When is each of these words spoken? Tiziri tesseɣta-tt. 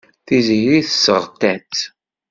Tiziri 0.25 0.79
tesseɣta-tt. 0.87 1.79